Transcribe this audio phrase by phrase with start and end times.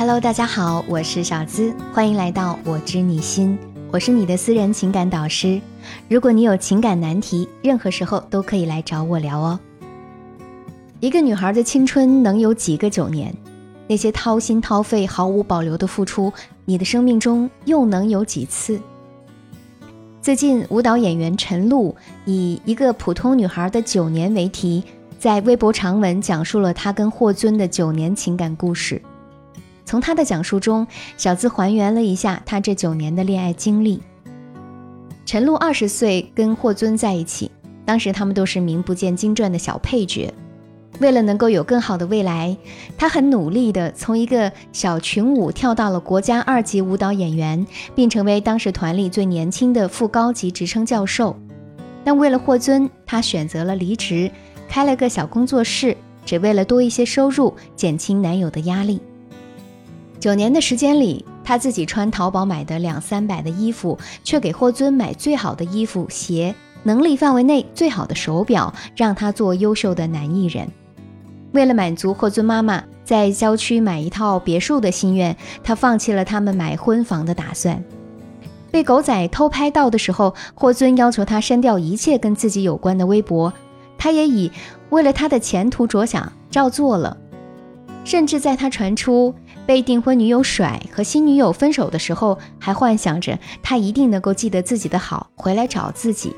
[0.00, 3.58] Hello，大家好，我是小资，欢迎来到我知你心，
[3.92, 5.60] 我是你的私人情感导师。
[6.08, 9.60] 如果你有情感难题，任何时候都可以来找我聊哦。
[11.00, 13.36] 一个女孩的青春能有几个九年？
[13.88, 16.32] 那些掏心掏肺、毫无保留的付出，
[16.64, 18.80] 你的生命中又能有几次？
[20.22, 21.94] 最近，舞蹈演员陈露
[22.24, 24.82] 以一个普通女孩的九年为题，
[25.18, 29.02] 在微博长文讲述了她跟霍尊的九年情感故事。
[29.90, 30.86] 从他的讲述中，
[31.16, 34.00] 小资还原了一下他这九年的恋爱经历。
[35.26, 37.50] 陈露二十岁跟霍尊在一起，
[37.84, 40.32] 当时他们都是名不见经传的小配角。
[41.00, 42.56] 为了能够有更好的未来，
[42.96, 51.36] 他很努力地从一个小群舞跳到了国家二级舞蹈演员，并成为当时团里最年轻的副高级职称教授。
[52.04, 54.30] 但为了霍尊，他选择了离职，
[54.68, 59.00] 开了个小工作室，只为了多一些收入，减轻男友的压力。
[60.20, 70.68] 九年的时间里，他自己穿淘宝买的两三百的衣服，却给霍尊买最好的衣服、鞋，能力范围内最好的手表，让他做优秀的男艺人。
[71.52, 77.82] 为了满足霍尊妈妈在郊区买一套别墅的心愿，他放弃了他们买婚房的打算。
[78.70, 83.50] 被狗仔偷拍到的时候，霍尊要求他删掉一切跟自己有关的微博，
[83.96, 84.52] 他也以
[84.90, 87.16] 为了他的前途着想照做了。
[88.04, 89.34] 甚至在他传出。
[89.70, 96.34] 被订婚女友甩和新女友分手的时候，还幻想着他一定能够记得自己的好，回来找自己。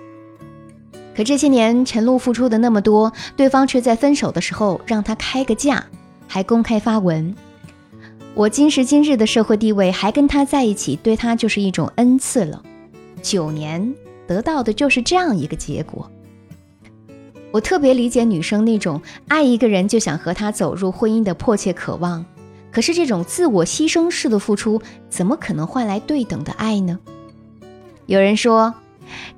[1.16, 5.82] 可这些年陈露付出的那么多，对方却在分手的时候让他开个价，
[6.28, 7.34] 还公开发文
[8.36, 12.62] ：“我今时今日的社会地位还跟他在一起，对他就是一种恩赐了。”
[13.22, 13.94] 九年
[14.26, 16.10] 得到的就是这样一个结果。
[17.50, 22.22] 我特别理解女生那种爱一个人就想和他走入婚姻的迫切渴望。
[22.72, 26.98] 可是这种自我牺牲式的付出，怎么可能换来对等的爱呢？
[28.06, 28.74] 有人说，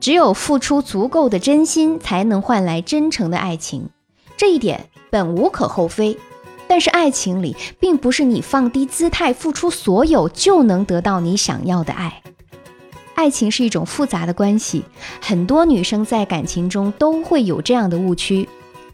[0.00, 3.90] 只有付出足够的真心，才能换来真诚的爱情。
[4.36, 6.16] 这一点本无可厚非。
[6.66, 12.22] 但是爱情里，并不是你放低姿态付出所有，就能得到你想要的爱。
[13.14, 14.82] 爱情是一种复杂的关系，
[15.20, 18.48] 很多女生在感情中都会有这样的误区。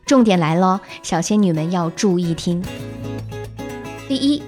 [0.05, 2.63] 重点来了，小仙女们要注意听。
[4.11, 4.43] 第一，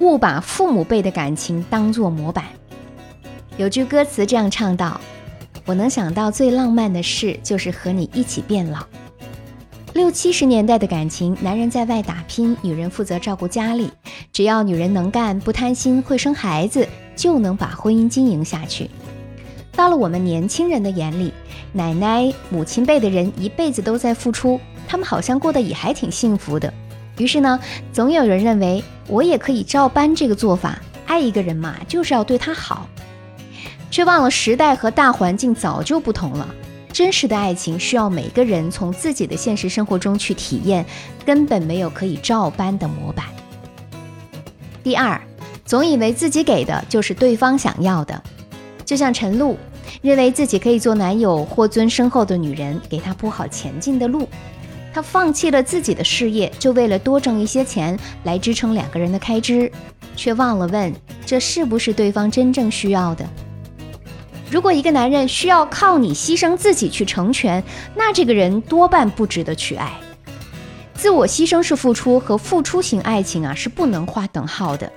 [0.00, 2.46] 勿把父母辈的感情当作模板。
[3.56, 5.00] 有句歌词这样唱道
[5.64, 8.80] ：“我能想到最浪漫的事，就是和你一起变老。”
[9.94, 13.92] 六七十年代的感情，男人在外打拼，女人负责照顾家里。
[14.32, 16.84] 只要女人能干、不贪心、会生孩子，
[17.14, 18.90] 就能把婚姻经营下去。
[19.70, 21.32] 到了我们年轻人的眼里，
[21.72, 24.58] 奶奶、母亲辈的人一辈子都在付出，
[24.88, 26.74] 他们好像过得也还挺幸福的。
[27.20, 27.60] 于是呢，
[27.92, 32.88] 总有人认为我也可以照搬这个做法，爱一个人嘛，就是要对他好，
[33.90, 36.48] 却忘了时代和大环境早就不同了。
[36.90, 40.82] 真实的爱情需要每个人从自己的现实生活中去体验，
[41.22, 43.26] 根本没有可以照搬的模板。
[44.82, 45.20] 第二，
[45.66, 48.22] 总以为自己给的就是对方想要的，
[48.86, 49.58] 就像陈露，
[50.00, 54.26] 认为自己可以做男友霍尊身后的女人，给他铺好前进的路。
[54.92, 59.70] 他放弃了自己的事业，就为了多挣一些钱来支撑两个人的开支，
[60.16, 60.92] 却忘了问
[61.24, 63.24] 这是不是对方真正需要的。
[64.50, 67.62] 如果一个男人需要靠你牺牲自己去成全，
[67.94, 69.92] 那这个人多半不值得去爱。
[70.92, 74.90] 自我牺牲式付出和付出型爱情啊是不能划等号的，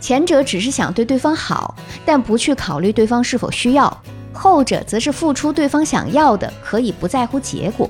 [0.00, 1.76] 前者只是想对对方好，
[2.06, 3.86] 但不去考虑对方是否需要；
[4.32, 7.88] 后者则是付出对方想要的，可以不在乎结果。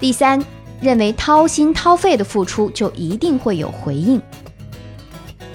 [0.00, 0.42] 第三，
[0.80, 4.20] 认为掏心掏肺的付出就一定会有回应。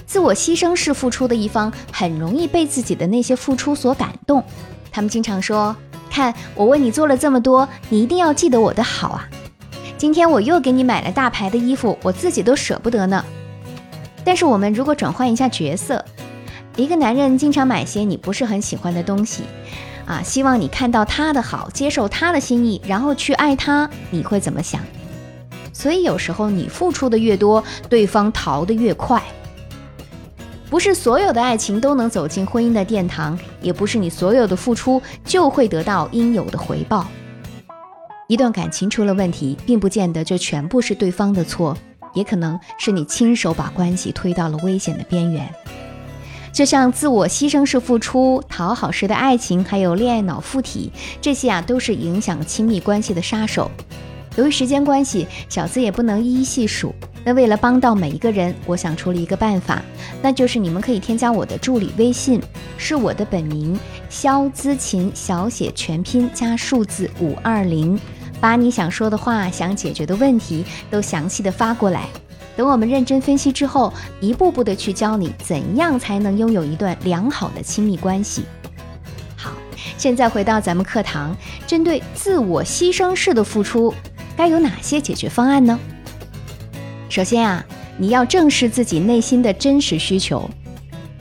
[0.06, 4.44] 自我牺牲式付出的一方很容易被自己的那些付出所感动，
[4.92, 5.76] 他们经常说
[6.12, 9.28] ：“看我为你做了这么多，你一定要记得我的好啊！
[9.98, 13.26] 今天我又给你买了大牌的衣服，我自己都舍不得呢。”
[14.24, 16.06] 但是我们如果转换一下角色，
[16.76, 19.44] 一个男人经常买些你不是很喜欢的东西。
[20.06, 24.82] 啊，希望你看到他的好，接受他的心意，然后去爱他，你会怎么想？
[25.74, 29.22] 所以有时候你付出的越多，对方逃得越快。
[30.70, 37.06] 不是所有的爱情都能走进婚姻的殿堂，也不是你所有的付出就会得到应有的回报。
[38.28, 41.78] 一段感情出了问题，并不见得就全部是对方的错，
[42.14, 45.48] 也可能是你亲手把关系推到了危险的边缘。
[46.56, 53.70] 就像自我牺牲式付出、讨好式的爱情，还有恋爱脑附体，这些啊都是影响亲密关系的杀手。
[54.38, 56.96] 由于时间关系，小资也不能一一细数。
[57.26, 59.82] 那为了帮到每一个人，我想出了一个办法，
[60.22, 62.42] 那就是你们可以添加我的助理微信，
[62.78, 63.78] 是我的本名
[64.10, 68.00] 肖姿琴小写全拼加数字五二零，
[68.40, 72.08] 把你想说的话、想解决的问题都详细的发过来。
[72.56, 78.44] 等我们认真分析之后，一步步的去教你怎样才能拥有一段良好的亲密关系。
[79.36, 79.52] 好，
[79.98, 81.36] 现在回到咱们课堂，
[81.68, 83.94] 针对自我牺牲式的付出，
[84.38, 85.78] 该有哪些解决方案呢？
[87.10, 87.66] 首先啊，
[87.98, 90.50] 你要正视自己内心的真实需求。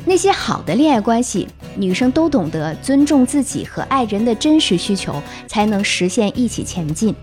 [0.06, 7.14] 那些好的恋爱关系，女生都懂得尊重自己和爱人的真实需求，才能实现一起前进。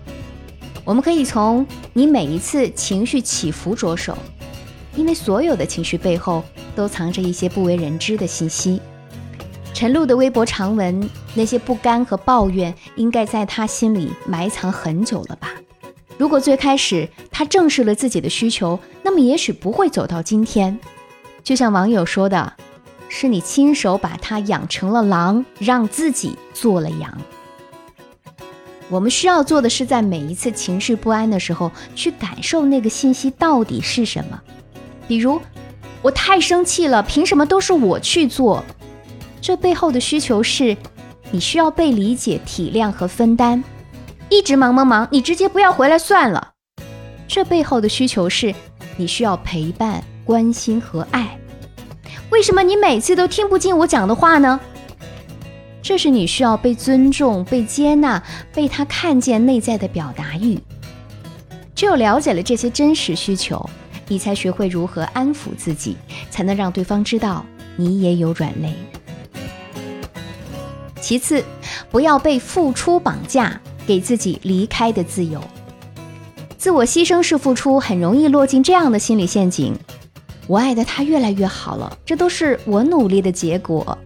[0.84, 4.16] 我们可以从你每一次情绪起伏着手，
[4.96, 6.42] 因为所有的情绪背后
[6.74, 8.80] 都藏着一些不为人知的信息。
[9.72, 15.50] 陈露的微博长文，那些不甘和抱怨，应该在他心里埋藏很久了吧？
[16.18, 20.78] 如果最开始他正视了自己的需求，那么也许不会走到今天。
[21.42, 22.52] 就像网友说的，
[23.08, 27.18] 是你亲手把他养成了狼，让自己做了羊。
[28.88, 34.40] 我们需要做的是，在每一次情绪不安的时候，去感受那个信息到底是什么。
[35.08, 35.40] 比如，
[36.02, 38.62] 我太生气了，凭什么都是我去做？
[39.40, 40.76] 这背后的需求是，
[41.30, 43.62] 你需要被理解、体谅和分担。
[44.28, 46.52] 一直忙忙忙，你直接不要回来算了。
[47.26, 48.54] 这背后的需求是，
[48.96, 51.38] 你需要陪伴、关心和爱。
[52.30, 54.60] 为什么你每次都听不进我讲的话呢？
[55.82, 58.22] 这是你需要被尊重、被接纳、
[58.54, 60.58] 被他看见内在的表达欲。
[61.74, 63.68] 只有了解了这些真实需求，
[64.08, 65.96] 你才学会如何安抚自己，
[66.30, 67.44] 才能让对方知道
[67.76, 68.72] 你也有软肋。
[71.00, 71.44] 其次，
[71.90, 73.60] 不要被付出绑架。
[73.84, 75.42] 给自己离开的自由，
[76.56, 79.74] 自我牺牲式付出很容易落进这样的心理陷阱：
[80.46, 83.98] 我爱的他越来越好了，这都是我努力的结果。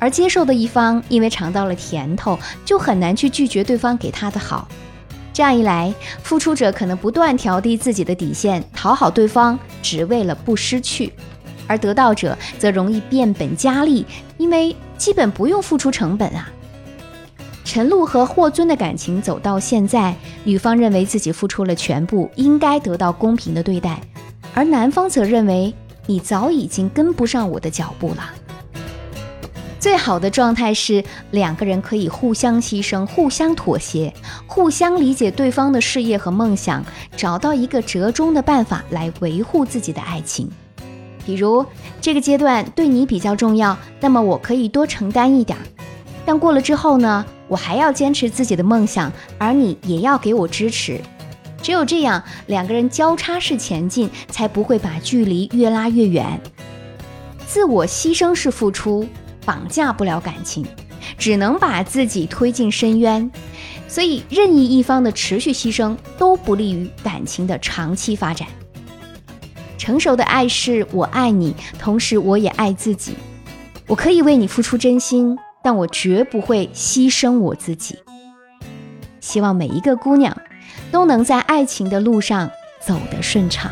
[0.00, 4.66] 而接受的一方因为尝到了甜头，就很难去拒绝对方给他的好。
[5.32, 11.08] 这样一来，付出者可能不断调低自己的底线，讨好对方，只为了不失去；
[11.68, 14.04] 而得到者则容易变本加厉，
[14.38, 16.50] 因为基本不用付出成本啊。
[17.62, 24.00] 陈露和霍尊的感情走到现在，女方认为自己付出了全部，应该得到公平的对待，
[24.52, 25.72] 而男方则认为
[26.06, 28.30] 你早已经跟不上我的脚步了。
[29.80, 34.12] 最好的状态是两个人可以互相牺牲、互相妥协、
[34.46, 36.84] 互相理解对方的事业和梦想，
[37.16, 40.50] 找到一个折中的办法来维护自己的爱情。
[41.24, 41.64] 比如
[41.98, 45.56] 这个阶段对你比较重要，那么我可以多承担一点，
[46.26, 47.24] 但过了之后呢？
[47.48, 51.00] 我还要坚持自己的梦想，而你也要给我支持。
[51.60, 56.40] 只有这样，两个人交叉式前进，才不会把距离越拉越远。
[57.44, 59.04] 自我牺牲式付出
[59.44, 60.66] 绑架不了感情，
[61.18, 63.30] 只能把自己推进深渊。
[63.88, 68.46] 所以，任意一方的持续牺牲都不利于感情的长期发展。
[69.78, 73.14] 成熟的爱是我爱你，同时我也爱自己。
[73.86, 75.38] 我可以为你付出真心。
[75.62, 77.98] 但我绝不会牺牲我自己。
[79.20, 80.34] 希望每一个姑娘
[80.90, 82.50] 都能在爱情的路上
[82.80, 83.70] 走得顺畅。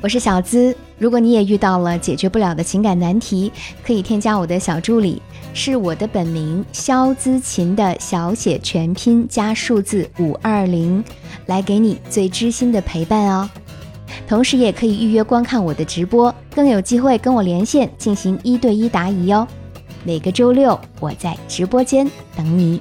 [0.00, 3.52] 我是小资，如果你也遇到了解决不了的情感难题，
[3.84, 5.20] 可以添加我的小助理，
[5.52, 11.04] 是我的本名肖姿琴的小写全拼加数字五二零，
[11.46, 13.48] 来给你最知心的陪伴哦。
[14.26, 19.46] 同时也可以预约观看我的直播，更有机会跟我连线进行一对一答疑哦。
[20.02, 22.80] 每个周六，我在直播间等你。